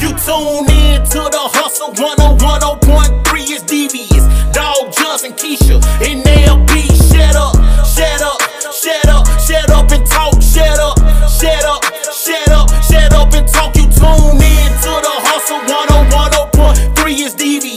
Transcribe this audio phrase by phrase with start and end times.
[0.00, 4.19] You tune in to the hustle 101.3 is devious.
[4.52, 6.72] Dog Johnson, Keisha, and LB.
[7.10, 7.54] Shut up,
[7.86, 8.40] shut up,
[8.72, 10.40] shut up, shut up and talk.
[10.42, 13.76] Shut up, shut up, shut up, shut up and talk.
[13.76, 17.69] You tune in to the hustle 101.3 is devious.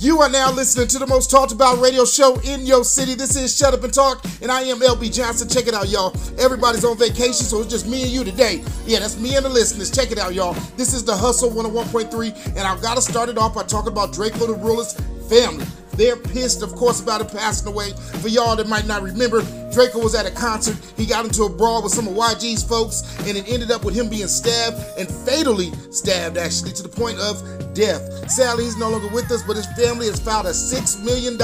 [0.00, 3.14] You are now listening to the most talked about radio show in your city.
[3.14, 5.46] This is Shut Up and Talk, and I am LB Johnson.
[5.46, 6.16] Check it out, y'all.
[6.38, 8.64] Everybody's on vacation, so it's just me and you today.
[8.86, 9.90] Yeah, that's me and the listeners.
[9.90, 10.54] Check it out, y'all.
[10.78, 14.14] This is the Hustle 101.3, and I've got to start it off by talking about
[14.14, 14.94] Drakeo the Ruler's
[15.28, 15.66] family.
[15.96, 17.92] They're pissed, of course, about him passing away.
[18.22, 20.78] For y'all that might not remember, Drakeo was at a concert.
[20.96, 23.94] He got into a brawl with some of YG's folks, and it ended up with
[23.94, 27.42] him being stabbed and fatally stabbed, actually, to the point of
[27.80, 28.30] death.
[28.30, 31.36] Sadly, he's no longer with us, but his family has filed a $6 million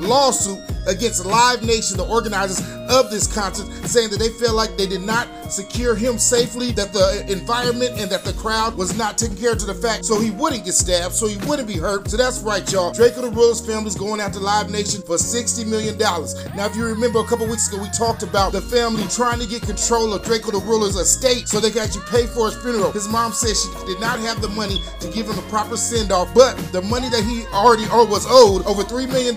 [0.00, 4.86] lawsuit against Live Nation, the organizers of this concert, saying that they feel like they
[4.86, 9.36] did not secure him safely, that the environment and that the crowd was not taken
[9.36, 12.08] care of to the fact so he wouldn't get stabbed, so he wouldn't be hurt.
[12.08, 12.92] So that's right, y'all.
[12.92, 15.98] Drakeo the Ruler's family's going after Live Nation for $60 million.
[15.98, 19.46] Now, if you remember a couple weeks ago, we talked about the family trying to
[19.46, 22.92] get control of Drakeo the Ruler's estate so they could actually pay for his funeral.
[22.92, 26.12] His mom said she did not have the money to give him a proper send
[26.12, 29.34] off, but the money that he already or was owed, over $3 million,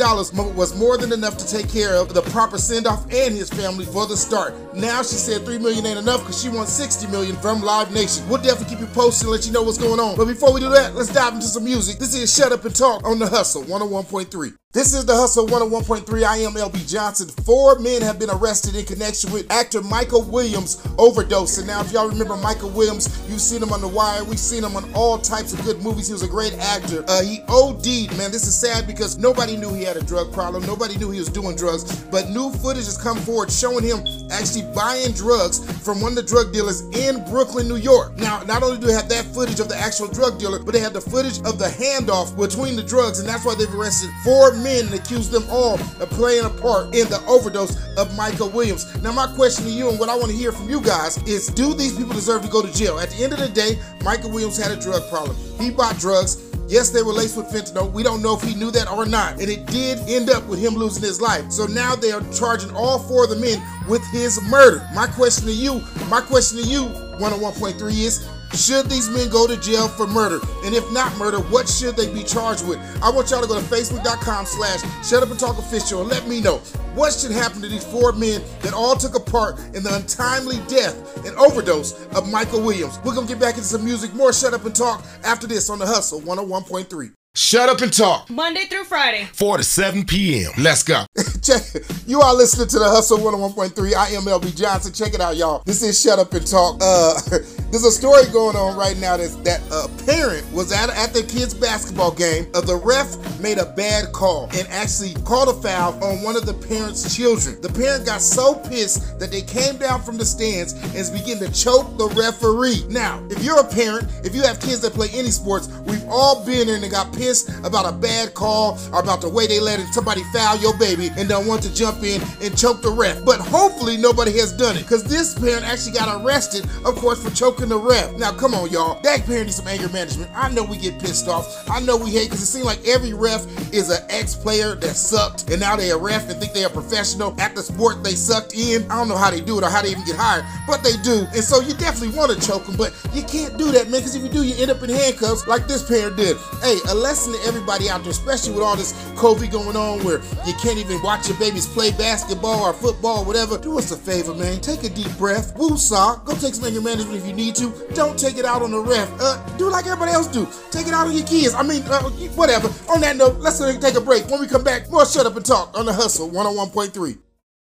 [0.55, 3.85] was more than enough to take care of the proper send off and his family
[3.85, 4.53] for the start.
[4.75, 8.27] Now she said 3 million ain't enough because she wants 60 million from Live Nation.
[8.29, 10.15] We'll definitely keep you posted and let you know what's going on.
[10.17, 11.97] But before we do that, let's dive into some music.
[11.99, 14.53] This is Shut Up and Talk on The Hustle 101.3.
[14.75, 16.25] This is the Hustle 101.3.
[16.25, 17.29] I am LB Johnson.
[17.45, 21.59] Four men have been arrested in connection with actor Michael Williams overdose.
[21.59, 24.25] And now, if y'all remember Michael Williams, you've seen him on The Wire.
[24.25, 26.07] We've seen him on all types of good movies.
[26.07, 27.05] He was a great actor.
[27.07, 28.33] Uh, he OD'd, man.
[28.35, 30.65] This is sad because nobody knew he had a drug problem.
[30.65, 32.03] Nobody knew he was doing drugs.
[32.11, 36.23] But new footage has come forward showing him actually buying drugs from one of the
[36.23, 38.17] drug dealers in Brooklyn, New York.
[38.17, 40.81] Now, not only do they have that footage of the actual drug dealer, but they
[40.81, 43.19] have the footage of the handoff between the drugs.
[43.19, 46.87] And that's why they've arrested four men and accused them all of playing a part
[46.95, 48.85] in the overdose of Michael Williams.
[49.01, 51.47] Now, my question to you and what I want to hear from you guys is
[51.47, 52.99] do these people deserve to go to jail?
[52.99, 55.35] At the end of the day, Michael Williams had a drug problem.
[55.59, 56.41] He bought drugs.
[56.67, 57.91] Yes, they were laced with fentanyl.
[57.91, 59.33] We don't know if he knew that or not.
[59.33, 61.51] And it did end up with him losing his life.
[61.51, 64.87] So now they are charging all four of the men with his murder.
[64.95, 66.85] My question to you, my question to you,
[67.19, 70.39] 101.3 is should these men go to jail for murder?
[70.63, 72.79] And if not murder, what should they be charged with?
[73.01, 76.27] I want y'all to go to facebook.com slash shut up and talk official and let
[76.27, 76.57] me know
[76.95, 80.57] what should happen to these four men that all took a part in the untimely
[80.67, 82.99] death and overdose of Michael Williams.
[83.03, 85.79] We're gonna get back into some music, more shut up and talk after this on
[85.79, 87.11] the hustle 101.3.
[87.37, 88.29] Shut up and talk.
[88.29, 89.25] Monday through Friday.
[89.33, 90.53] 4 to 7 p.m.
[90.57, 91.05] Let's go.
[91.41, 92.03] Check it.
[92.07, 93.93] You are listening to the Hustle 101.3.
[93.93, 94.93] I am LB Johnson.
[94.93, 95.61] Check it out, y'all.
[95.65, 96.77] This is Shut Up and Talk.
[96.81, 97.19] Uh,
[97.71, 101.23] there's a story going on right now that's, that a parent was at, at their
[101.23, 102.47] kid's basketball game.
[102.55, 106.45] Uh, the ref made a bad call and actually called a foul on one of
[106.45, 107.59] the parent's children.
[107.59, 111.51] The parent got so pissed that they came down from the stands and began to
[111.51, 112.85] choke the referee.
[112.87, 116.45] Now, if you're a parent, if you have kids that play any sports, we've all
[116.45, 117.24] been there and got pissed
[117.63, 121.27] about a bad call or about the way they let somebody foul your baby and
[121.27, 123.23] don't want to jump in and choke the ref.
[123.25, 127.33] But hopefully nobody has done it because this parent actually got arrested, of course, for
[127.35, 128.13] choking the ref.
[128.13, 129.01] Now, come on, y'all.
[129.01, 130.31] That parent needs some anger management.
[130.35, 131.69] I know we get pissed off.
[131.69, 135.49] I know we hate because it seems like every ref is an ex-player that sucked
[135.49, 138.83] and now they're a ref and think they're professional at the sport they sucked in.
[138.91, 140.97] I don't know how they do it or how they even get hired, but they
[141.03, 141.25] do.
[141.33, 144.15] And so you definitely want to choke them, but you can't do that, man, because
[144.15, 146.37] if you do, you end up in handcuffs like this parent did.
[146.61, 150.19] Hey, a lesson to everybody out there, especially with all this COVID going on where
[150.45, 153.57] you can't even watch your babies play basketball or football or whatever.
[153.57, 154.59] Do us a favor, man.
[154.59, 155.57] Take a deep breath.
[155.57, 156.17] Woo-saw.
[156.25, 157.71] Go take some anger management if you need to.
[157.93, 159.09] Don't take it out on the ref.
[159.21, 160.45] Uh, do like everybody else do.
[160.71, 161.53] Take it out on your kids.
[161.53, 162.03] I mean, uh,
[162.35, 162.67] whatever.
[162.91, 164.27] On that note, let's take a break.
[164.27, 167.17] When we come back, more Shut Up and Talk on The Hustle 101.3.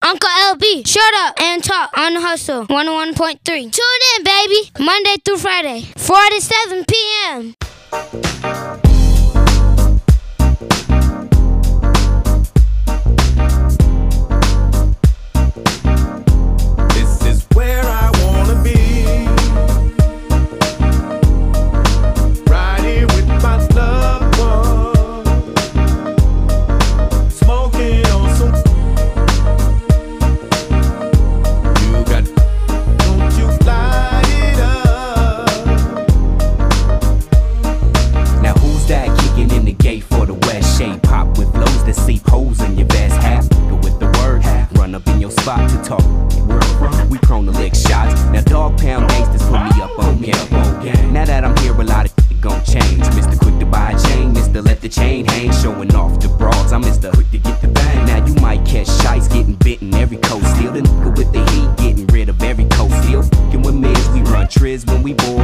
[0.01, 3.41] Uncle LB, shut up and talk on the hustle 101.3.
[3.43, 3.71] Tune
[4.17, 8.74] in, baby, Monday through Friday, 4 to 7 p.m.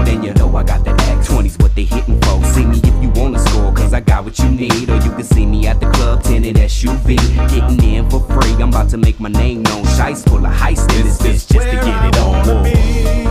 [0.05, 2.43] then you know I got that act 20s, what they hitting for.
[2.45, 4.89] See me if you wanna score, cause I got what you need.
[4.89, 7.17] Or you can see me at the club, tinted SUV.
[7.49, 9.83] Getting in for free, I'm about to make my name known.
[9.83, 12.45] Shice full of heist in this bitch just to get it on.
[12.45, 13.30] Whoa.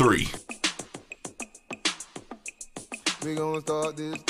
[0.00, 0.26] three.
[3.22, 4.29] We gonna start this.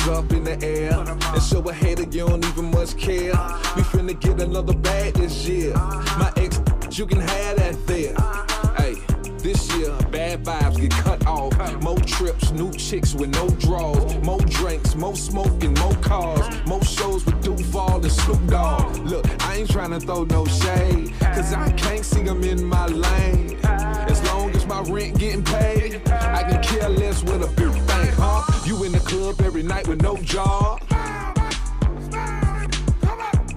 [0.00, 3.32] Fingers up in the air and show a hater you don't even much care.
[3.76, 5.74] We finna get another bag this year.
[5.74, 8.14] My ex, you can have that there.
[8.76, 8.94] Hey,
[9.38, 11.50] this year bad vibes get cut off.
[11.82, 14.16] More trips, new chicks with no draws.
[14.24, 16.46] More drinks, more smoking, more cars.
[16.66, 18.96] More shows with Duval and Snoop Dogg.
[18.98, 23.58] Look, I ain't tryna throw no shade, cause I can't see them in my lane.
[24.80, 28.42] My rent getting paid, I can care less with a big thing, huh?
[28.64, 30.80] You in the club every night with no job.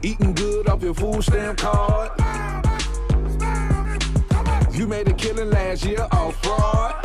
[0.01, 2.11] Eating good off your food stamp card.
[4.73, 6.95] You made a killing last year off fraud.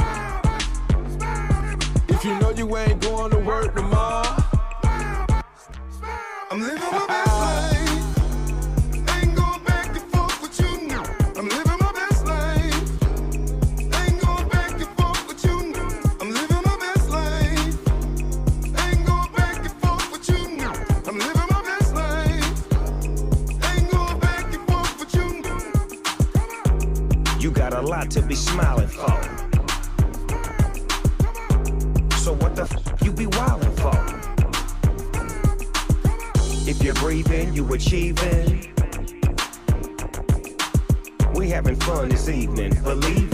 [2.09, 4.37] If you know you ain't going to work tomorrow,
[6.51, 7.28] I'm living my best
[28.07, 29.11] To be smiling for.
[32.17, 33.99] So what the f you be wildin' for?
[36.67, 38.73] If you're breathing, you achieving.
[41.35, 43.28] We having fun this evening, believe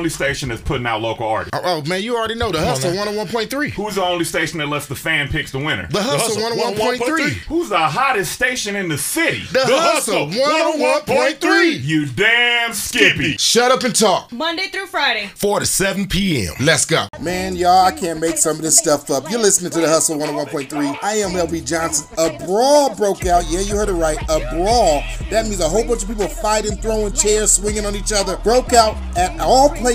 [0.00, 1.50] only station that's putting out local artists?
[1.52, 3.70] Oh, oh, man, you already know the Hustle 101.3.
[3.72, 5.88] Who's the only station that lets the fan picks the winner?
[5.90, 7.32] The Hustle 101.3.
[7.48, 9.42] Who's the hottest station in the city?
[9.52, 11.84] The Hustle 101.3.
[11.84, 13.36] You damn Skippy.
[13.36, 14.32] Shut up and talk.
[14.32, 15.26] Monday through Friday.
[15.34, 16.54] 4 to 7 p.m.
[16.60, 17.06] Let's go.
[17.20, 19.30] Man, y'all, I can't make some of this stuff up.
[19.30, 20.98] You're listening to the Hustle 101.3.
[21.02, 22.08] I am LB Johnson.
[22.16, 23.44] A brawl broke out.
[23.50, 24.16] Yeah, you heard it right.
[24.30, 25.02] A brawl.
[25.28, 28.38] That means a whole bunch of people fighting, throwing chairs, swinging on each other.
[28.38, 29.89] Broke out at all places.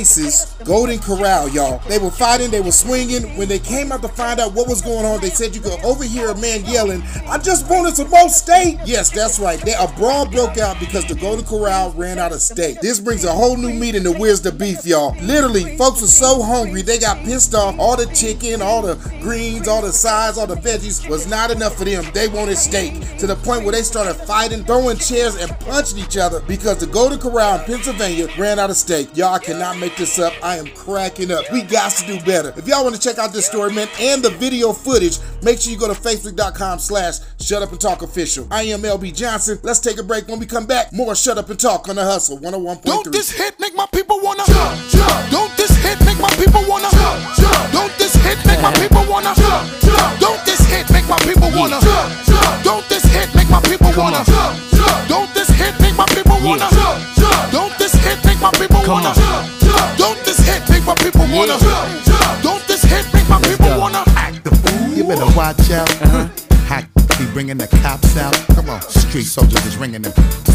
[0.63, 1.81] Golden Corral, y'all.
[1.87, 3.37] They were fighting, they were swinging.
[3.37, 5.79] When they came out to find out what was going on, they said you could
[5.83, 8.79] overhear a man yelling, I just wanted some more steak.
[8.85, 9.59] Yes, that's right.
[9.59, 12.81] They, a brawl broke out because the Golden Corral ran out of steak.
[12.81, 15.15] This brings a whole new meaning to Where's the Beef, y'all.
[15.21, 17.77] Literally, folks were so hungry, they got pissed off.
[17.79, 21.77] All the chicken, all the greens, all the sides, all the veggies was not enough
[21.77, 22.05] for them.
[22.13, 26.17] They wanted steak to the point where they started fighting, throwing chairs, and punching each
[26.17, 29.15] other because the Golden Corral in Pennsylvania ran out of steak.
[29.15, 30.33] Y'all cannot make this up.
[30.41, 31.45] I am cracking up.
[31.51, 32.53] We got to do better.
[32.57, 35.71] If y'all want to check out this story, man, and the video footage, make sure
[35.71, 38.47] you go to facebook.com slash shut up and talk official.
[38.51, 39.59] I am LB Johnson.
[39.63, 40.27] Let's take a break.
[40.27, 42.83] When we come back, more shut up and talk on the hustle 101.3.
[42.83, 45.31] Don't this hit make my people wanna jump, jump.
[45.31, 47.71] Don't this hit make my people wanna jump, jump.
[47.71, 50.19] Don't this hit make my people wanna jump, jump.
[50.19, 52.63] Don't this hit make my people wanna jump, jump.
[52.63, 55.07] Don't this hit make my people wanna jump, jump.
[55.09, 57.51] Don't this hit make my people wanna jump, jump.
[57.51, 59.64] Don't this hit make my people wanna jump, jump.
[59.97, 62.43] Don't this hit make my people wanna jump, jump.
[62.43, 64.89] Don't this hit make my people wanna act the fool.
[64.97, 65.89] You better watch out.
[66.01, 66.27] Uh-huh.
[66.69, 66.85] Hot
[67.19, 68.33] be bringing the cops out.
[68.55, 70.13] Come on, street soldiers is ringing them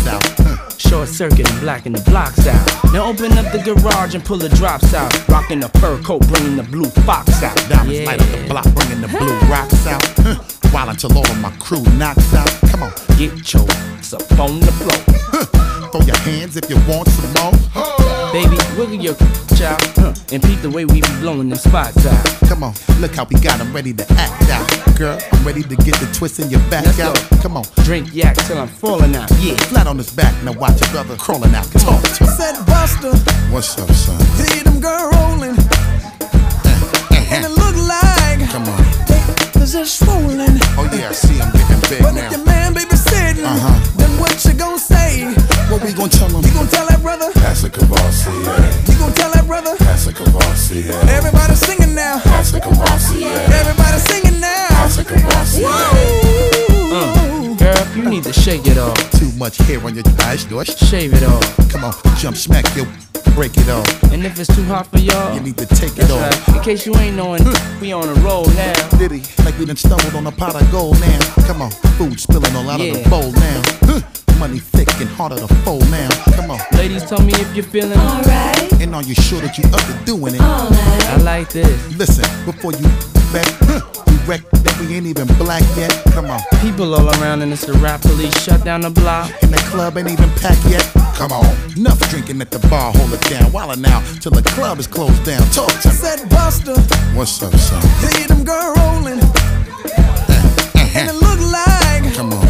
[0.09, 0.23] out.
[0.39, 0.57] Huh.
[0.79, 2.93] Short circuit and blacking the blocks out.
[2.93, 5.11] Now open up the garage and pull the drops out.
[5.29, 7.57] Rocking the fur coat, bringing the blue fox out.
[7.69, 10.03] Diamonds light up the block, bringing the blue rocks out.
[10.19, 10.37] Huh.
[10.71, 12.51] While until all of my crew knocks out.
[12.71, 15.01] Come on, Get your ass up on the floor.
[15.33, 15.91] huh.
[15.91, 18.20] throw your hands if you want some more.
[18.33, 19.15] Baby, wiggle your
[19.59, 22.25] child, huh, and peep the way we be blowing them spots out.
[22.49, 24.97] Come on, look how we got them ready to act out.
[24.97, 27.19] Girl, I'm ready to get the twist in your back Let's out.
[27.31, 27.37] go.
[27.43, 29.31] Come on, Drink yak till I'm falling out.
[29.41, 31.67] Yeah, flat on his back, now watch your brother crawling out.
[31.73, 32.31] Talk to him.
[32.39, 33.11] Said Buster,
[33.51, 34.21] What's up, son?
[34.39, 35.57] see them girl rolling,
[37.35, 38.79] and it look like Come on.
[39.59, 40.55] they just swollen.
[40.79, 42.45] Oh yeah, I see him getting big But if your now.
[42.47, 43.75] man babysitting, Uh-huh.
[43.75, 44.00] then what you gon' say?
[45.81, 46.45] What we gonna tell him?
[46.45, 47.33] You gon' tell that brother?
[47.37, 48.29] That's a Cavassier.
[48.85, 49.75] You gon' tell that brother?
[49.79, 50.93] That's a Cavassier.
[51.09, 52.19] Everybody singing now.
[52.19, 53.33] That's a Cavassier.
[53.49, 54.69] Everybody singing now.
[54.69, 55.65] That's a Cavassier.
[56.93, 57.57] Whoa.
[57.57, 58.95] girl, you need to shake it off.
[59.13, 60.69] Too much hair on your eyes, Dosh.
[60.77, 61.71] Shave it off.
[61.71, 62.85] Come on, jump, smack your,
[63.35, 63.89] break it off.
[64.13, 66.21] And if it's too hot for y'all, You need to take it off.
[66.21, 66.57] right.
[66.59, 67.81] In case you ain't knowing, hmm.
[67.81, 68.75] we on a roll now.
[68.99, 71.21] Diddy, like we done stumbled on a pot of gold now.
[71.47, 73.63] Come on, food spilling all out of the bowl now.
[73.89, 74.30] Hmm.
[74.41, 76.09] Huh, Money thick and harder to fold now.
[76.35, 78.73] Come on, Ladies, tell me if you're feeling alright.
[78.81, 80.41] and are you sure that you up to doing it?
[80.41, 81.09] All right.
[81.11, 81.97] I like this.
[81.99, 82.89] Listen, before you
[83.33, 85.93] back, huh, we wreck that we ain't even black yet.
[86.15, 89.31] Come on, People all around and it's the rap police shut down the block.
[89.43, 90.83] and the club ain't even packed yet.
[91.17, 91.45] Come on,
[91.77, 93.53] enough drinking at the bar, hold it down.
[93.53, 95.43] While now, till the club is closed down.
[95.53, 95.95] Talk to me.
[95.95, 96.81] Said Buster,
[97.15, 97.83] What's up, son?
[98.09, 100.97] see them girl rolling, uh-huh.
[100.97, 102.50] and it look like Come on.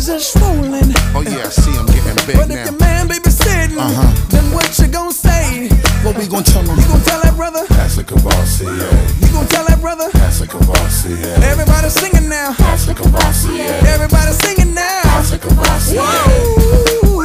[0.00, 0.92] They just swollen.
[1.14, 2.64] Oh yeah, I see him getting big But if now.
[2.64, 4.28] your man babysitting, Uh-huh.
[4.30, 5.68] then what you gonna say?
[6.02, 6.76] What we gonna tell him?
[6.78, 7.64] You gonna tell that brother?
[7.68, 8.90] That's a Cavassier.
[9.20, 10.08] You gonna tell that brother?
[10.14, 11.42] That's a Cavassier.
[11.44, 12.52] Everybody singing now.
[12.58, 13.68] That's a Cavassier.
[13.92, 15.00] Everybody singing now.
[15.04, 16.00] That's a Cavassier.
[16.00, 17.20] Whoa.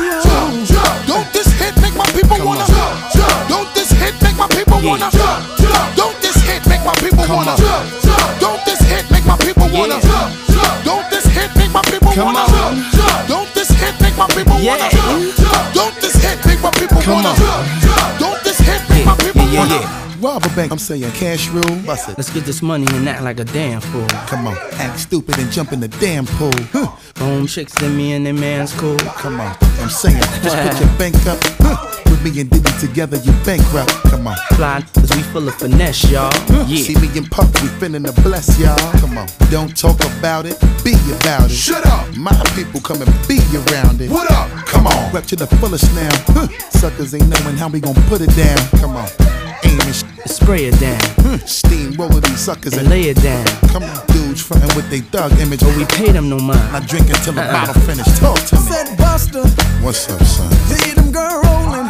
[1.07, 3.47] Don't this hit make my people wanna Jump, jump.
[3.47, 5.95] Don't this hit make my people wanna Jump, jump.
[5.95, 8.39] Don't this hit make my people wanna Jump, jump.
[8.43, 10.83] Don't this hit make my people wanna Jump, jump.
[10.83, 11.05] Don't
[12.15, 12.47] Come wanna on.
[12.47, 13.27] Jump, jump.
[13.27, 14.77] Don't this hit make my people Yeah.
[14.77, 15.73] wanna Jump, jump.
[15.73, 18.17] Don't this hit make my people Come wanna on.
[18.19, 20.01] Don't this hit make my people yeah, yeah, wanna yeah.
[20.21, 21.75] Rob a bank, I'm saying cash rule.
[21.85, 22.17] Bust it.
[22.17, 24.07] Let's get this money and act like a damn fool.
[24.27, 26.53] Come on, act stupid and jump in the damn pool.
[26.71, 26.87] Huh.
[27.17, 28.97] Home chicks and me and their man's cool.
[28.97, 31.37] Come on, I'm saying, just put your bank up.
[31.59, 31.94] Huh.
[32.25, 33.91] With me and Diddy together, you bankrupt.
[34.09, 34.35] Come on.
[34.55, 36.31] Fly, cause we full of finesse, y'all.
[36.49, 36.65] Mm.
[36.67, 36.77] Yeah.
[36.83, 38.75] See me and Puff, we finna bless y'all.
[38.99, 41.53] Come on, don't talk about it, be about it.
[41.53, 42.17] Shut up.
[42.17, 43.37] My people come and be
[43.69, 44.09] around it.
[44.09, 44.49] What up?
[44.65, 45.13] Come on.
[45.13, 46.09] Rep to the fullest now.
[46.33, 46.47] Huh.
[46.71, 48.57] Suckers ain't knowing how we gon' put it down.
[48.81, 49.07] Come on,
[49.63, 51.37] aim and sh- Spray it down huh.
[51.45, 53.45] steamroller these suckers and and lay it down.
[53.69, 55.59] come on, dudes frontin' with they thug image.
[55.59, 56.71] But we pay them no mind.
[56.73, 57.53] Not drinking till the Uh-uh.
[57.67, 58.07] bottle finish.
[58.19, 58.61] Talk to me.
[58.61, 59.43] Said Buster,
[59.85, 60.51] What's up, son?
[60.65, 61.87] see them girl rolling,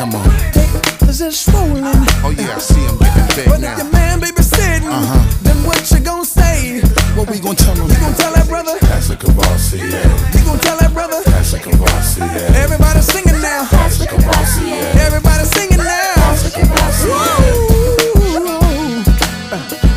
[0.00, 0.24] Come on.
[0.54, 1.84] they just swollen.
[2.24, 5.28] Oh yeah, I see him getting big But if your man babysitting, Uh-huh.
[5.42, 6.80] then what you gon' say?
[7.12, 7.86] What we gon' tell him?
[7.86, 8.78] You gon' tell that brother?
[8.80, 9.84] That's a Cavassier.
[10.32, 11.20] You gon' tell that brother?
[11.26, 12.32] That's a Cavassier.
[12.56, 13.68] Everybody singing now.
[13.70, 14.94] That's a Cavassier.
[15.04, 16.14] Everybody singing now.
[16.16, 17.10] That's a Cavassier.
[17.12, 17.80] Whoa.
[19.52, 19.89] Looks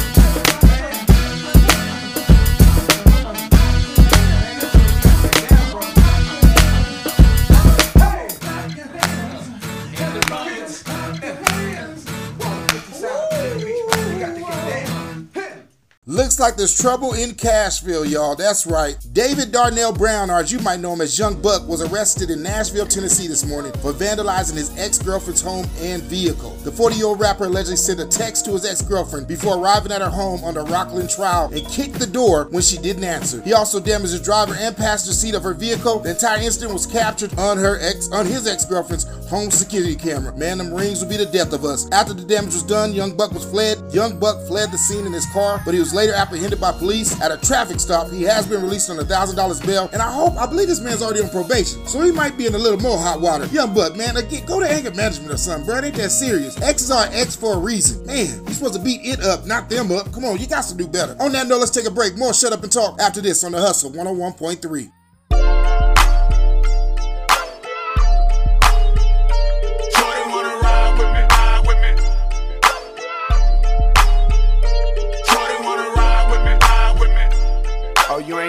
[16.43, 18.35] like there's trouble in Cashville, y'all.
[18.35, 18.97] That's right.
[19.13, 22.43] David Darnell Brown, or as you might know him as Young Buck, was arrested in
[22.43, 26.49] Nashville, Tennessee this morning for vandalizing his ex-girlfriend's home and vehicle.
[26.65, 30.43] The 40-year-old rapper allegedly sent a text to his ex-girlfriend before arriving at her home
[30.43, 33.41] on the Rockland trial and kicked the door when she didn't answer.
[33.43, 35.99] He also damaged the driver and passenger seat of her vehicle.
[35.99, 40.35] The entire incident was captured on her ex on his ex-girlfriend's home security camera.
[40.35, 41.89] Man, them rings will be the death of us.
[41.91, 43.77] After the damage was done, Young Buck was fled.
[43.93, 47.21] Young Buck fled the scene in his car, but he was later apprehended by police
[47.21, 48.09] at a traffic stop.
[48.09, 50.79] He has been released on a thousand dollars bail, and I hope I believe this
[50.79, 53.45] man's already on probation, so he might be in a little more hot water.
[53.47, 55.77] Young Buck, man, again, go to anger management or something, bro.
[55.77, 56.59] It ain't that serious.
[56.61, 58.05] X's are X for a reason.
[58.05, 60.11] Man, you supposed to beat it up, not them up.
[60.11, 61.15] Come on, you got to do better.
[61.19, 62.17] On that note, let's take a break.
[62.17, 64.91] More shut up and talk after this on the Hustle 101.3.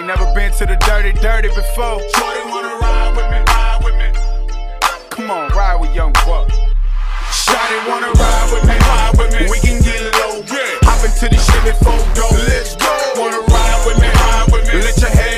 [0.05, 1.97] ain't never been to the dirty, dirty before?
[2.13, 4.09] Shorty wanna ride with me, ride with me.
[5.09, 6.49] Come on, ride with Young Buck.
[7.33, 9.49] Shorty wanna ride with me, ride with me.
[9.49, 10.85] We can get low, yeah.
[10.85, 12.25] Hop into the Chevy photo.
[12.45, 12.93] Let's go.
[13.17, 14.81] Wanna ride with me, ride with me.
[14.81, 15.34] Let your head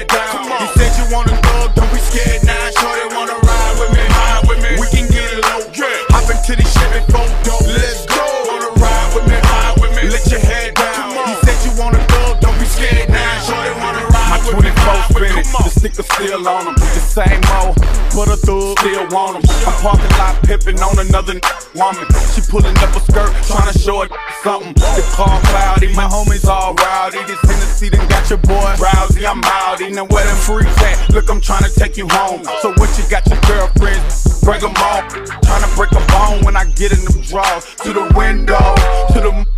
[16.48, 16.76] still on them.
[16.76, 17.76] The same old,
[18.12, 19.44] put a thug still want them.
[19.68, 21.40] I'm parking lot pippin' on another
[21.76, 22.06] woman.
[22.34, 24.12] She pulling up a skirt, trying to show it
[24.44, 24.74] something.
[24.74, 27.20] The car cloudy, my homies all rowdy.
[27.28, 29.26] This Tennessee done got your boy rousy.
[29.26, 29.94] I'm outy.
[29.94, 31.10] Now where them freaks at?
[31.10, 32.44] Look, I'm trying to take you home.
[32.62, 34.02] So what you got your girlfriend?
[34.44, 35.02] Break them all.
[35.44, 37.66] Trying to break a bone when I get in them drawers.
[37.84, 38.76] To the window,
[39.14, 39.57] to the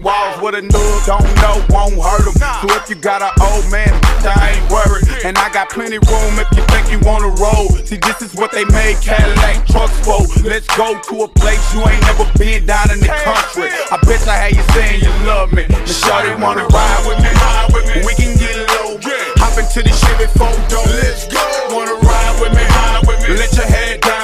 [0.00, 2.32] Walls with a noob, don't know, won't hurt him.
[2.40, 3.92] So if you got an old man,
[4.24, 5.04] I ain't worried.
[5.28, 7.68] And I got plenty room if you think you wanna roll.
[7.84, 10.24] See, this is what they made Cadillac trucks for.
[10.40, 13.68] Let's go to a place you ain't never been down in the country.
[13.92, 15.68] I bet I had you saying you love me.
[15.68, 18.00] The shorty wanna ride with me, ride with me.
[18.00, 18.96] We can get low.
[19.36, 20.80] Hop into the Chevy photo.
[20.96, 21.44] Let's go.
[21.76, 23.36] Wanna ride with me, ride with me.
[23.36, 24.19] Let your head down.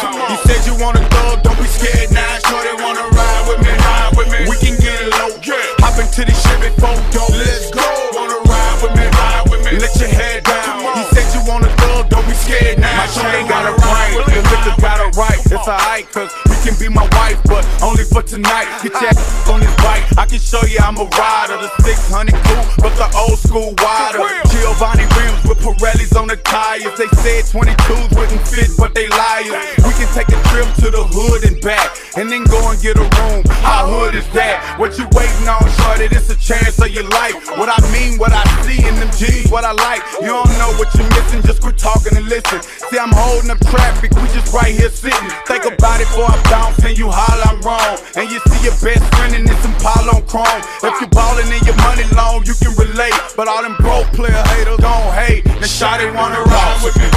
[6.16, 7.28] Into the Chevy photo.
[7.36, 7.84] Let's go.
[8.16, 9.76] Wanna ride with me, ride with me.
[9.76, 10.80] Let your head down.
[10.96, 12.88] You said you wanna thug, don't be scared now.
[12.96, 15.36] My chain got it right, the liquor got a right.
[15.36, 18.64] It's alright, cause you can be my wife, but only for tonight.
[18.80, 19.44] Get your uh-huh.
[19.44, 20.08] ass on this bike.
[20.16, 21.60] I can show you I'm a rider.
[21.60, 24.24] The 600 coupe, but the old school wider.
[24.48, 26.96] Giovanni rims with Pirellis on the tires.
[26.96, 29.52] They said 22s wouldn't fit, but they liars.
[29.84, 32.96] We can take a trip to the hood and back, and then go and get
[32.96, 33.42] a room.
[33.64, 34.76] How hood is that?
[34.78, 36.12] What you waiting on, shorty?
[36.12, 37.36] It's a chance of your life.
[37.56, 40.04] What I mean, what I see in them jeans, what I like.
[40.20, 42.60] You don't know what you're missing, just quit talking and listen.
[42.62, 45.30] See, I'm holding up traffic, we just right here sitting.
[45.48, 47.96] Think about it before I bounce and you holler I'm wrong.
[48.16, 50.62] And you see your best friend in this Impala on chrome.
[50.84, 53.16] If you ballin' in your money long, you can relate.
[53.36, 55.44] But all them broke player haters gon' hate.
[55.46, 57.08] Now shawty wanna ride with me,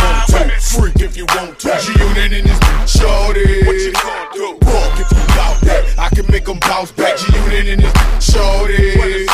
[0.47, 0.55] me.
[0.59, 1.75] Freak if you want to.
[1.83, 3.65] G-Unit in this shorty.
[3.67, 4.47] What you gonna do?
[4.63, 5.28] Walk if you
[5.59, 5.99] bout that.
[5.99, 7.17] I can make them bounce back.
[7.17, 9.25] G-Unit in this shorty.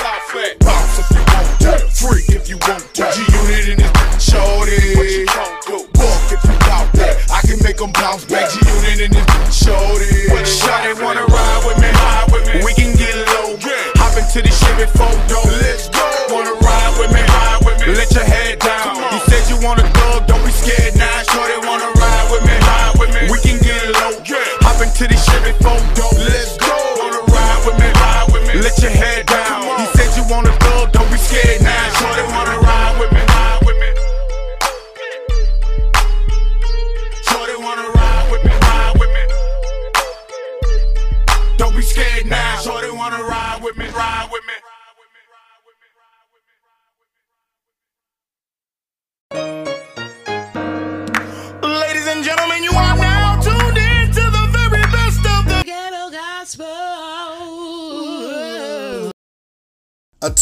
[0.60, 1.80] Bounce if you want to.
[1.92, 3.04] Freak if you want to.
[3.14, 4.96] G-Unit in this shorty.
[4.96, 5.78] What you gonna do?
[5.96, 7.18] Walk if you bout that.
[7.32, 8.50] I can make them bounce back.
[8.52, 10.30] G-Unit in this shorty.
[10.46, 12.64] Shawty wanna ride with me, ride with me.
[12.64, 13.58] We can get low.
[13.98, 15.42] Hop into the Chevy photo.
[15.62, 15.95] Let's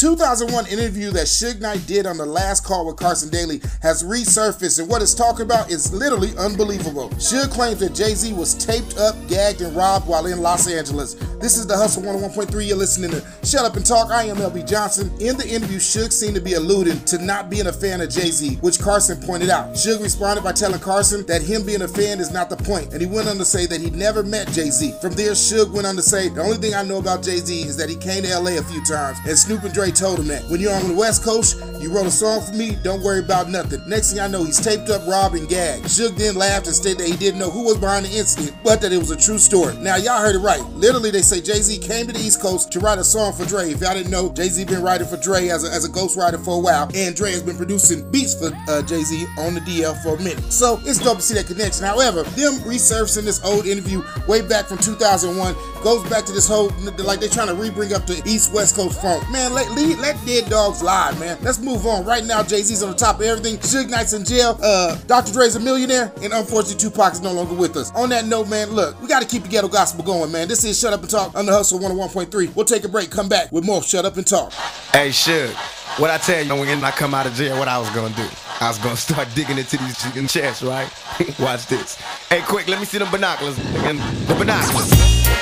[0.03, 4.77] 2001 interview that Suge Knight did on the last call with Carson Daly has resurfaced,
[4.81, 7.07] and what it's talking about is literally unbelievable.
[7.11, 11.13] Suge claims that Jay Z was taped up, gagged, and robbed while in Los Angeles.
[11.39, 12.67] This is the Hustle 101.3.
[12.67, 14.11] You're listening to Shut Up and Talk.
[14.11, 15.09] I am LB Johnson.
[15.21, 18.29] In the interview, Suge seemed to be alluding to not being a fan of Jay
[18.29, 19.71] Z, which Carson pointed out.
[19.71, 22.99] Suge responded by telling Carson that him being a fan is not the point, and
[22.99, 24.95] he went on to say that he never met Jay Z.
[24.99, 27.61] From there, Suge went on to say, The only thing I know about Jay Z
[27.61, 30.27] is that he came to LA a few times, and Snoop and Dre told him
[30.27, 30.43] that.
[30.45, 33.49] When you're on the West Coast, you wrote a song for me, don't worry about
[33.49, 33.81] nothing.
[33.87, 35.85] Next thing I know, he's taped up, robbed, and gagged.
[35.85, 38.81] Suge then laughed and stated that he didn't know who was behind the incident, but
[38.81, 39.75] that it was a true story.
[39.77, 40.61] Now, y'all heard it right.
[40.73, 43.45] Literally, they say Jay Z came to the East Coast to write a song for
[43.45, 43.71] Dre.
[43.71, 46.43] If y'all didn't know, Jay Z been writing for Dre as a, as a ghostwriter
[46.43, 49.61] for a while, and Dre has been producing beats for uh, Jay Z on the
[49.61, 50.51] DL for a minute.
[50.51, 51.85] So it's dope to see that connection.
[51.85, 56.71] However, them resurfacing this old interview way back from 2001 goes back to this whole
[57.03, 59.29] like they're trying to re-bring up the East West Coast funk.
[59.29, 61.37] Man, let let, dead dogs lie, man.
[61.41, 62.05] Let's move on.
[62.05, 63.57] Right now, Jay Z's on the top of everything.
[63.57, 64.57] Suge Knight's in jail.
[64.61, 65.33] Uh, Dr.
[65.33, 67.91] Dre's a millionaire, and unfortunately, Tupac is no longer with us.
[67.91, 70.47] On that note, man, look, we got to keep the ghetto gospel going, man.
[70.47, 72.55] This is Shut Up and Talk on the Hustle 101.3.
[72.55, 73.11] We'll take a break.
[73.11, 74.53] Come back with more Shut Up and Talk.
[74.93, 75.53] Hey, Suge,
[75.99, 78.27] what I tell you when I come out of jail, what I was gonna do?
[78.59, 80.89] I was gonna start digging into these chicken chests, right?
[81.39, 81.95] Watch this.
[82.29, 83.57] Hey, quick, let me see them binoculars.
[83.57, 84.91] The binoculars.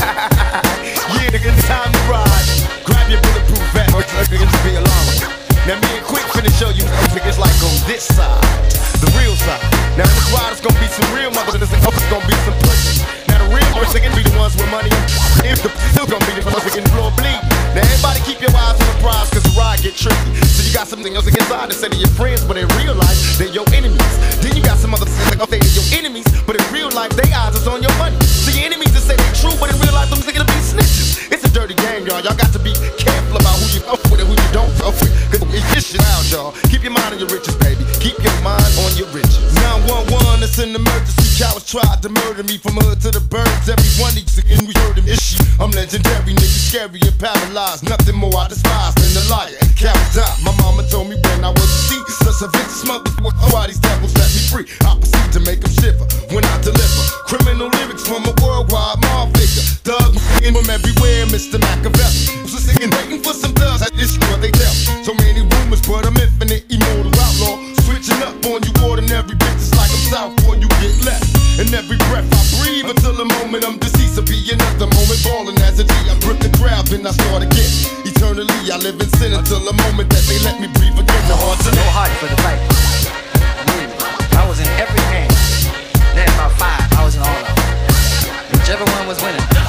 [0.00, 2.69] yeah, nigga, time to ride.
[2.90, 3.94] Grab your bulletproof vest,
[4.30, 5.22] nigga, just be alarmed.
[5.68, 6.82] Now me and Quick finna show you
[7.14, 8.42] niggas like on this side,
[8.98, 9.62] the real side.
[9.94, 12.56] Now in this ride it's gonna be some real motherfuckers and it's gonna be some
[12.66, 13.06] pussies.
[13.30, 14.90] Now the real ones gonna be the ones with money.
[15.46, 17.38] If the still gonna be the ones that can blow bleed.
[17.76, 20.34] Now everybody keep your eyes on the prize cause the ride get tricky.
[20.42, 23.38] So you got something else inside to say to your friends, but in real life,
[23.38, 24.10] they're your enemies.
[24.42, 27.14] Then you got some other things like, okay, they're your enemies, but in real life,
[27.14, 28.18] they eyes is on your money.
[28.26, 31.30] So your enemies that say they true, but in real life, them niggas be snitches.
[31.30, 32.18] It's a dirty game, y'all.
[32.26, 32.49] Y'all got
[34.52, 35.10] don't with.
[35.30, 36.52] Cause it's shit out, y'all.
[36.70, 37.82] Keep your mind on your riches, baby.
[37.98, 39.42] Keep your mind on your riches.
[39.58, 41.26] 911, it's an emergency.
[41.42, 43.66] Cowards tried to murder me from hood to the birds.
[43.66, 45.42] Everyone needs to and we heard him issue.
[45.58, 47.82] I'm legendary, nigga, scary and paralyzed.
[47.90, 49.58] Nothing more I despise than a liar.
[49.74, 50.30] Cowards die.
[50.46, 52.06] My mama told me when I was a seed.
[52.22, 53.50] Such a vicious motherfucker.
[53.50, 54.66] Why these devils set me free?
[54.86, 57.02] I proceed to make them shiver when I deliver.
[57.26, 59.66] Criminal lyrics from a worldwide mob figure.
[60.40, 61.60] In from everywhere, Mr.
[61.60, 62.48] Machiavelli.
[62.48, 63.84] So singing, waiting for some thugs.
[63.92, 64.72] It's what they tell.
[65.04, 67.56] So many rumors, but I'm infinite, immortal outlaw.
[67.84, 71.28] Switching up on you, ordinary bitches like I'm south, you get left.
[71.60, 75.58] And every breath I breathe until the moment I'm deceased, will be another moment balling
[75.64, 75.92] as a G.
[76.08, 77.70] I grip the crowd, then I start again.
[78.04, 81.24] Eternally, I live in sin until the moment that they let me breathe again.
[81.28, 82.60] The heart's No heart for the fight.
[83.68, 84.40] Mm.
[84.40, 85.30] I was in every game.
[86.16, 87.56] Then about five, I was in all of them.
[88.52, 89.59] Whichever one was winning.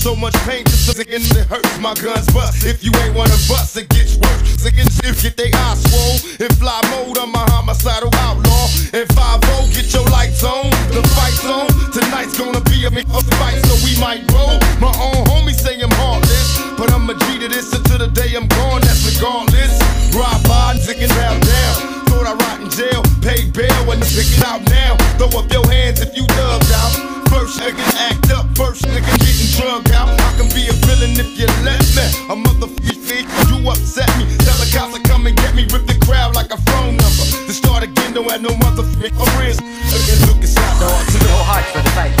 [0.00, 1.78] So much pain, just so it hurts.
[1.78, 2.64] My guns bust.
[2.64, 4.40] If you ain't wanna bust, it gets worse.
[4.56, 6.16] Sick and shit, get they eyes swole.
[6.40, 8.64] In fly mode, I'm a homicidal outlaw.
[8.96, 9.40] And 5
[9.76, 10.70] get your lights on.
[10.96, 11.68] The fight's on.
[11.92, 14.56] Tonight's gonna be a, a fight, so we might roll.
[14.80, 16.48] My own homies say I'm heartless.
[16.78, 19.76] But I'm a G to this until the day I'm gone, that's regardless.
[20.70, 21.99] And tick it down, down.
[22.70, 24.96] Jail, pay bail when pick it out now.
[25.18, 26.94] Throw up your hands if you dubbed out.
[27.28, 30.08] First nigga act up, first nigga getting drugged out.
[30.08, 32.06] I can be a villain if you let me.
[32.30, 34.24] A motherfucker, you upset me.
[34.44, 37.24] Tell the cops to come and get me, rip the crowd like a phone number.
[37.46, 38.50] To start again, don't have no.
[39.90, 41.34] Again, look inside the heart to the No
[41.72, 42.14] for the fight.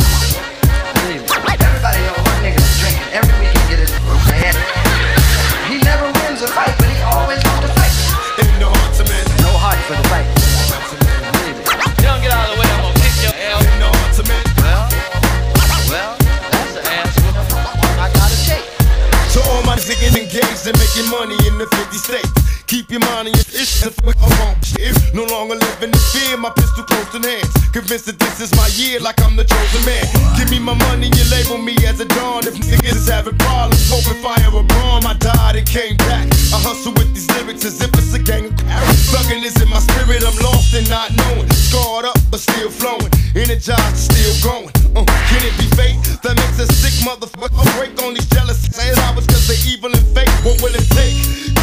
[20.70, 22.59] In making money in the 50 states.
[22.70, 24.94] Keep your mind on your ish if we wrong shit.
[25.10, 27.50] No longer living in fear, my pistol close in hands.
[27.74, 30.06] Convinced that this is my year, like I'm the chosen man.
[30.38, 32.46] Give me my money, you label me as a dawn.
[32.46, 35.02] If niggas is having problems, open fire a bomb.
[35.02, 36.30] I died and came back.
[36.54, 39.02] I hustle with these lyrics as if it's a gang of cowards.
[39.10, 41.50] Thugging is in my spirit, I'm lost and not knowing.
[41.50, 43.10] Scarred up, but still flowing.
[43.34, 44.70] Energized, still going.
[44.94, 49.26] Uh, can it be fate that makes a sick motherfucker break on these jealous hours
[49.26, 50.30] cause they evil and fake?
[50.46, 51.18] What will it take?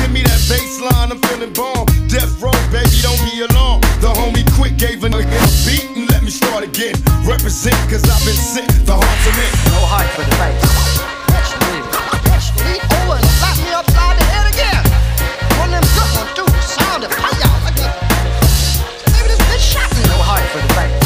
[0.08, 1.86] Give me that baseline, I'm feeling bomb.
[2.10, 3.84] Death row, baby, don't be alarmed.
[4.02, 6.96] The homie quick gave a nigga a beat and let me start again.
[7.24, 9.54] Represent cause I've been sick, the heart's a man.
[9.78, 10.58] No heart for the fight.
[11.62, 12.08] Believe me.
[12.66, 14.84] Lean over oh, and slap me upside the head again.
[15.62, 16.50] One of them good ones, too.
[16.66, 17.50] Sound of fire.
[19.14, 20.02] Maybe this bitch shot me.
[20.10, 20.97] No heart for the fight.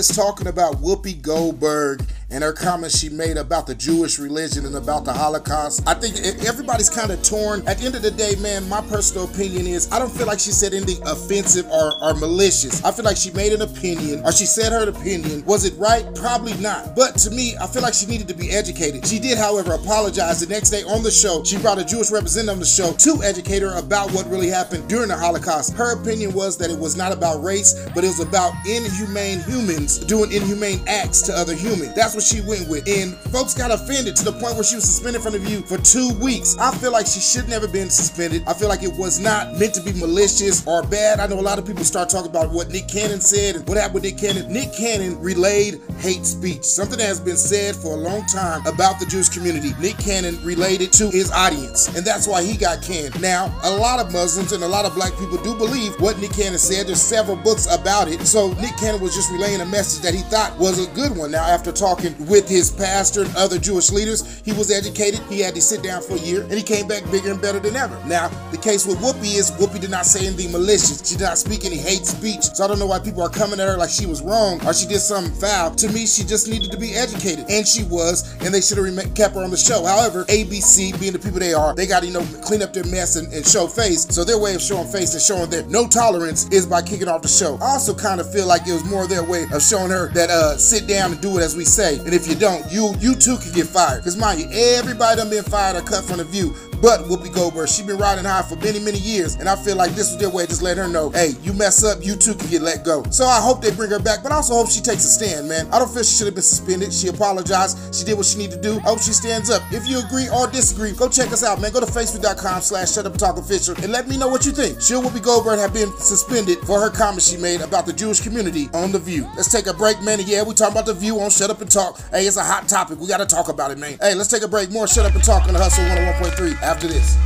[0.00, 4.76] Is talking about Whoopi Goldberg and her comments she made about the Jewish religion and
[4.76, 5.86] about the Holocaust.
[5.86, 6.16] I think
[6.46, 7.66] everybody's kind of torn.
[7.66, 10.38] At the end of the day, man, my personal opinion is I don't feel like
[10.38, 12.84] she said anything offensive or, or malicious.
[12.84, 15.44] I feel like she made an opinion or she said her opinion.
[15.44, 16.04] Was it right?
[16.14, 16.94] Probably not.
[16.94, 19.06] But to me, I feel like she needed to be educated.
[19.06, 21.42] She did, however, apologize the next day on the show.
[21.44, 24.88] She brought a Jewish representative on the show to educate her about what really happened
[24.88, 25.74] during the Holocaust.
[25.74, 29.98] Her opinion was that it was not about race, but it was about inhumane humans
[29.98, 31.94] doing inhumane acts to other humans.
[31.94, 32.88] That's what she went with.
[32.88, 35.78] And folks got offended to the point where she was suspended from the view for
[35.78, 36.56] two weeks.
[36.58, 38.42] I feel like she should never been suspended.
[38.46, 41.20] I feel like it was not meant to be malicious or bad.
[41.20, 43.76] I know a lot of people start talking about what Nick Cannon said and what
[43.76, 44.52] happened with Nick Cannon.
[44.52, 48.98] Nick Cannon relayed hate speech, something that has been said for a long time about
[48.98, 49.72] the Jewish community.
[49.80, 53.20] Nick Cannon relayed it to his audience, and that's why he got canned.
[53.20, 56.32] Now, a lot of Muslims and a lot of black people do believe what Nick
[56.32, 56.86] Cannon said.
[56.86, 58.26] There's several books about it.
[58.26, 61.30] So Nick Cannon was just relaying a message that he thought was a good one.
[61.30, 64.40] Now, after talking with his pastor and other Jewish leaders.
[64.44, 65.20] He was educated.
[65.28, 67.60] He had to sit down for a year, and he came back bigger and better
[67.60, 67.96] than ever.
[68.06, 71.06] Now, the case with Whoopi is Whoopi did not say anything malicious.
[71.08, 72.42] She did not speak any hate speech.
[72.42, 74.72] So I don't know why people are coming at her like she was wrong or
[74.72, 75.74] she did something foul.
[75.74, 79.14] To me, she just needed to be educated, and she was, and they should have
[79.14, 79.84] kept her on the show.
[79.84, 82.84] However, ABC, being the people they are, they got to you know clean up their
[82.84, 84.06] mess and, and show face.
[84.14, 87.22] So their way of showing face and showing their no tolerance is by kicking off
[87.22, 87.56] the show.
[87.56, 90.30] I also kind of feel like it was more their way of showing her that
[90.30, 93.14] uh sit down and do it as we say, and if you don't, you you
[93.14, 93.98] too could get fired.
[93.98, 96.54] Because mind you, everybody done been fired or cut from the view.
[96.80, 99.92] But Whoopi Goldberg, She's been riding high for many, many years, and I feel like
[99.92, 102.34] this was their way of just letting her know, hey, you mess up, you too
[102.34, 103.04] can get let go.
[103.10, 105.48] So I hope they bring her back, but I also hope she takes a stand,
[105.48, 105.68] man.
[105.72, 106.92] I don't feel she should have been suspended.
[106.92, 107.94] She apologized.
[107.94, 108.78] She did what she needed to do.
[108.78, 109.62] I hope she stands up.
[109.70, 111.70] If you agree or disagree, go check us out, man.
[111.72, 114.52] Go to facebook.com slash shut up and talk official and let me know what you
[114.52, 114.80] think.
[114.80, 118.68] Should Whoopi Goldberg have been suspended for her comments she made about the Jewish community
[118.74, 119.28] on The View?
[119.36, 120.18] Let's take a break, man.
[120.18, 122.00] And yeah, we talking about The View on Shut Up and Talk.
[122.10, 122.98] Hey, it's a hot topic.
[122.98, 123.98] We got to talk about it, man.
[124.00, 124.70] Hey, let's take a break.
[124.70, 127.18] More Shut Up and Talk on the Hustle 101.3 after this.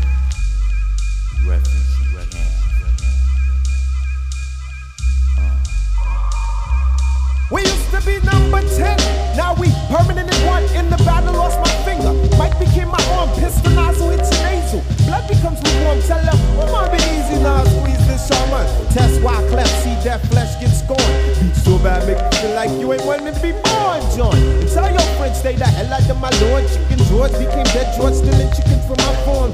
[7.52, 10.64] We used to be number 10, now we permanent in one.
[10.74, 12.23] In the battle, lost my finger.
[12.38, 14.82] Mike became my arm, pistol nozzle hits your nasal.
[15.06, 18.66] Blood becomes lukewarm, tell them, come on, be easy now, squeeze this shaman.
[18.90, 21.54] Test why cleft, see that flesh get scorned.
[21.56, 24.36] So bad, make you feel like you ain't wanting to be born, John.
[24.74, 26.66] Tell your friends, stay the hell out of my lord.
[26.68, 29.50] Chicken George became dead George, stealing chicken from my farm.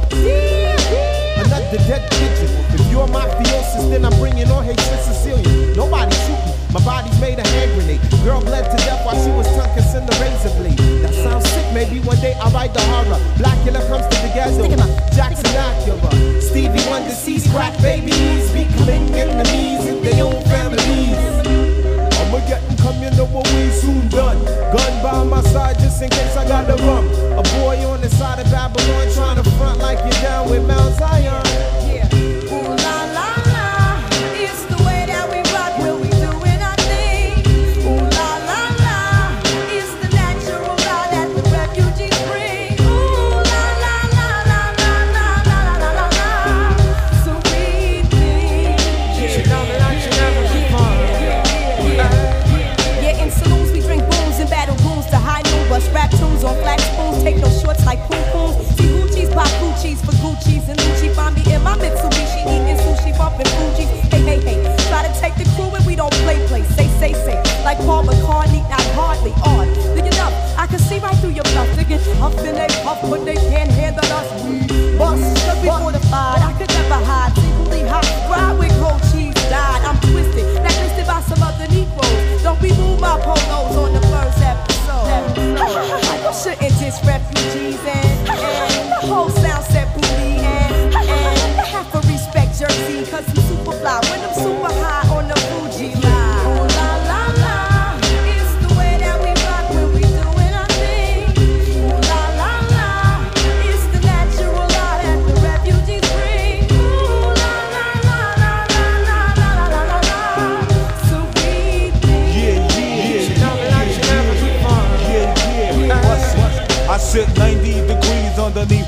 [1.41, 2.51] Another dead pigeon.
[2.75, 5.77] If you're mafiosis, then I'm bringing on hatred Sicilian.
[5.77, 6.50] Nobody shoot me.
[6.73, 8.01] My body's made a hand grenade.
[8.23, 10.79] Girl bled to death while she was tongue kissing the razor blade.
[11.03, 11.67] That sounds sick.
[11.75, 13.19] Maybe one day I'll write the horror.
[13.35, 14.71] Blacula comes to the ghetto.
[15.11, 16.41] Jackson Acura.
[16.41, 21.19] Stevie Wonder sees crack babies becoming enemies in their own families.
[22.23, 24.39] I'ma get come, you know what we soon done.
[24.71, 27.07] Gun by my side just in case I got the rum.
[27.35, 30.95] A boy on the side of Babylon trying to front like you're down with Mount
[30.95, 31.50] Zion.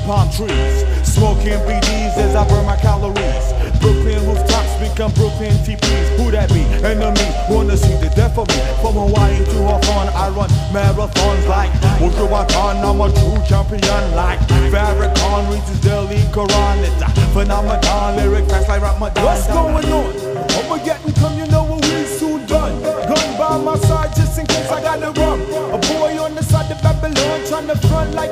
[0.03, 3.45] Palm trees, smoking BDs as I burn my calories.
[3.79, 6.07] Brooklyn rooftops become Brooklyn TPs.
[6.17, 6.63] Who that be?
[6.83, 8.59] Enemy wanna see the death of me.
[8.81, 11.71] From Hawaii to Hawthorne, I run marathons like
[12.33, 12.83] Watan.
[12.83, 14.39] I'm a true champion like
[14.71, 16.77] Farrakhan reaches Delhi Quran.
[16.83, 18.15] It's a phenomenon.
[18.17, 19.23] Lyric facts like Ramadan.
[19.23, 20.33] What's going on?
[21.03, 22.81] And come, you know what we soon done.
[22.81, 25.41] Gun by my side just in case I got the rum.
[25.73, 28.31] A boy on the side of Babylon trying to front like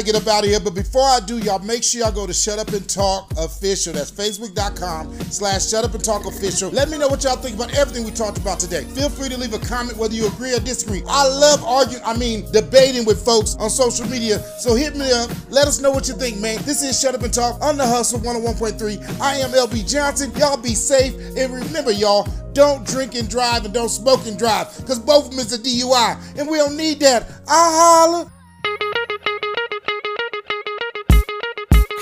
[0.00, 2.26] Gotta get up out of here, but before I do, y'all make sure y'all go
[2.26, 3.92] to Shut Up and Talk Official.
[3.92, 6.70] That's facebook.com slash Shut Up and Talk Official.
[6.70, 8.84] Let me know what y'all think about everything we talked about today.
[8.84, 11.02] Feel free to leave a comment whether you agree or disagree.
[11.06, 14.38] I love arguing, I mean, debating with folks on social media.
[14.60, 15.28] So hit me up.
[15.50, 16.62] Let us know what you think, man.
[16.62, 19.20] This is Shut Up and Talk on the Hustle 101.3.
[19.20, 20.32] I am LB Johnson.
[20.36, 21.12] Y'all be safe.
[21.36, 25.32] And remember, y'all, don't drink and drive and don't smoke and drive because both of
[25.32, 26.38] them is a DUI.
[26.38, 27.28] And we don't need that.
[27.46, 28.32] I holla.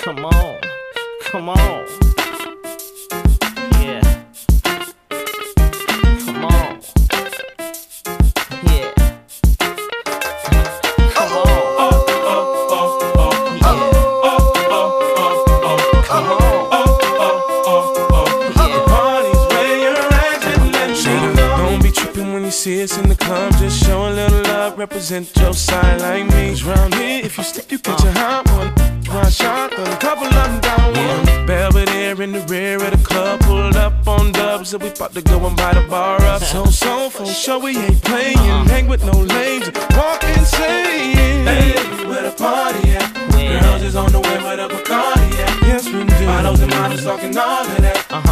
[0.08, 0.58] Come on.
[1.24, 1.86] Come on.
[3.78, 4.00] Yeah.
[6.24, 6.80] Come on.
[8.64, 8.88] Yeah.
[11.12, 11.48] Come on.
[11.76, 13.82] Oh, oh, oh, oh, oh, oh,
[14.24, 16.02] oh, oh, oh, oh.
[16.06, 16.40] Come on,
[16.72, 16.88] oh,
[17.18, 18.76] oh, oh, oh.
[21.58, 23.52] Don't be tripping when you see us in the club.
[23.58, 25.87] Just show a little love, represent your side
[34.98, 36.42] about to go and buy the bar up.
[36.42, 38.36] So, so, for sure, we ain't playing.
[38.36, 38.64] Uh-huh.
[38.64, 41.46] Hang with no lames, walk insane.
[41.46, 41.72] Hey,
[42.04, 43.14] where the party at?
[43.62, 45.62] Girls is on the way where the Bacardi at.
[45.62, 46.26] Yes, we do.
[46.26, 48.06] Bottles and models talking all of that.
[48.10, 48.27] Uh-huh.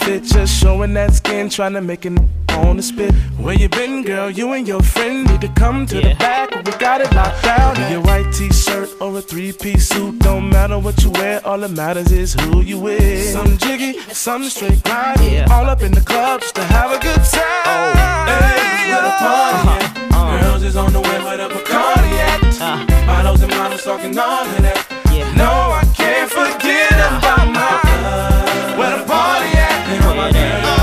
[0.00, 2.18] Outfit, just showing that skin, trying to make it
[2.50, 3.14] on the spit.
[3.38, 4.30] Where you been, girl?
[4.30, 6.50] You and your friend need to come to the back.
[6.50, 7.80] We got it locked down.
[7.80, 11.44] In your white t-shirt or a three-piece suit, don't matter what you wear.
[11.46, 13.30] All that matters is who you with.
[13.32, 15.50] Some jiggy, some straight grind.
[15.50, 17.42] All up in the club just to have a good time.
[17.66, 17.92] Oh,
[18.30, 19.78] Hey, where the party uh-huh.
[19.78, 20.12] at?
[20.12, 20.40] Uh-huh.
[20.40, 22.60] Girls is on the way where the Bacardi at.
[22.60, 23.06] Uh-huh.
[23.06, 24.86] Bottles and models talking all of that.
[25.36, 28.78] No, I can't forget about my love.
[28.78, 29.10] Where the party at?
[29.10, 29.39] And all
[30.20, 30.79] my name.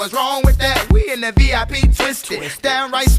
[0.00, 0.90] What's wrong with that?
[0.90, 3.09] We in the VIP twisted, downright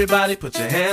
[0.00, 0.89] Everybody put your hands